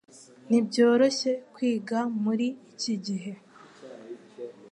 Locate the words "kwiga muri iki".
1.53-2.93